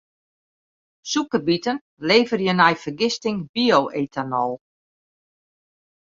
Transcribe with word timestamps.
Sûkerbiten 1.11 1.77
leverje 2.07 2.53
nei 2.55 2.75
fergisting 2.83 3.37
bio-etanol. 3.53 4.53